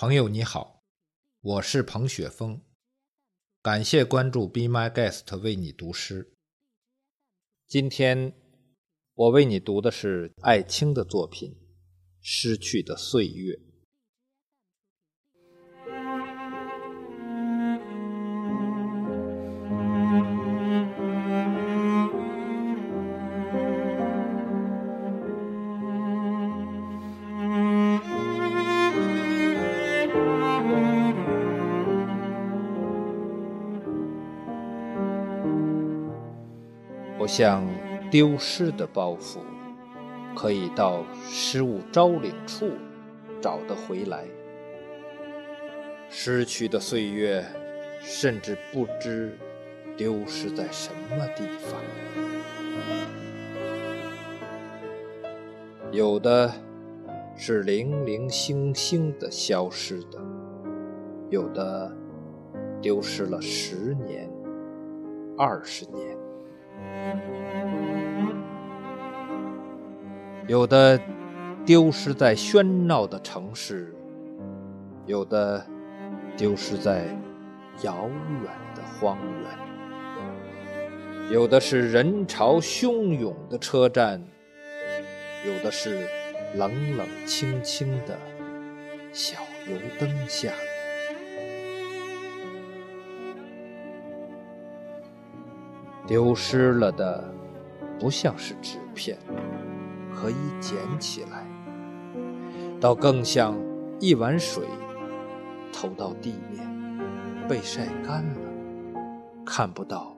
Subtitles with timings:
[0.00, 0.84] 朋友你好，
[1.40, 2.62] 我是彭雪峰，
[3.60, 6.36] 感谢关注 Be My Guest 为你读诗。
[7.66, 8.32] 今天
[9.14, 11.50] 我为你读的是艾青的作品
[12.20, 13.54] 《失去的岁月》。
[37.28, 37.62] 像，
[38.10, 39.40] 丢失的包袱
[40.34, 42.70] 可以到失物招领处
[43.38, 44.24] 找得回来；
[46.08, 47.44] 失去的岁月，
[48.00, 49.38] 甚至不知
[49.94, 51.78] 丢失在什么地方。
[55.92, 56.50] 有的
[57.36, 60.18] 是零零星星的消失的，
[61.28, 61.94] 有的
[62.80, 64.30] 丢失了十年、
[65.36, 66.17] 二十年。
[70.48, 70.98] 有的
[71.66, 73.94] 丢失在喧闹的城市，
[75.04, 75.62] 有的
[76.38, 77.04] 丢失在
[77.82, 78.08] 遥
[78.42, 84.22] 远的荒原，有的是人潮汹涌的车站，
[85.46, 86.08] 有的是
[86.54, 88.18] 冷冷清清的
[89.12, 90.50] 小油灯下。
[96.06, 97.22] 丢失了的，
[98.00, 99.18] 不像是纸片，
[100.20, 101.46] 可以捡起来；
[102.80, 103.56] 倒更像
[104.00, 104.64] 一碗水，
[105.72, 106.68] 投到地面，
[107.48, 108.40] 被晒干了，
[109.46, 110.16] 看不到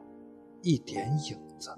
[0.63, 1.71] 一点影子。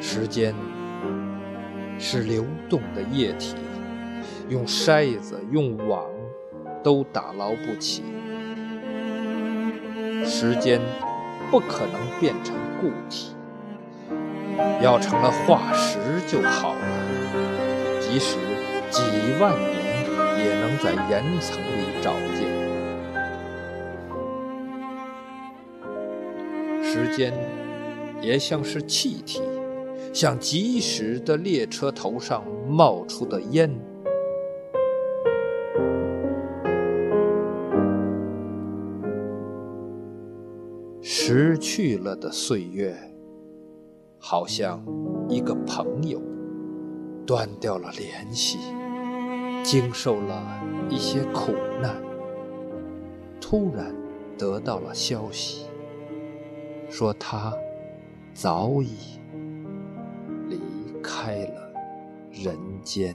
[0.00, 0.52] 时间
[2.00, 3.54] 是流动的液体。
[4.48, 6.04] 用筛子、用网，
[6.82, 8.02] 都打捞不起。
[10.40, 10.80] 时间
[11.50, 13.34] 不可能变成固体，
[14.82, 16.80] 要成了化石就好了。
[18.00, 18.38] 即使
[18.88, 19.02] 几
[19.38, 20.06] 万年，
[20.38, 22.48] 也能在岩层里找见。
[26.82, 27.34] 时间
[28.22, 29.42] 也像是气体，
[30.14, 33.70] 像疾驶的列车头上冒出的烟。
[41.32, 42.92] 失去了的岁月，
[44.18, 44.84] 好像
[45.28, 46.20] 一个朋友
[47.24, 48.58] 断掉了联系，
[49.62, 52.02] 经受了一些苦难，
[53.40, 53.94] 突然
[54.36, 55.66] 得到了消息，
[56.88, 57.56] 说他
[58.34, 59.20] 早已
[60.48, 60.58] 离
[61.00, 61.72] 开了
[62.32, 63.14] 人间。